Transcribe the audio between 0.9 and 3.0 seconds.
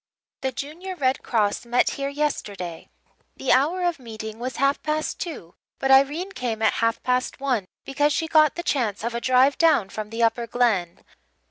Red Cross met here yesterday.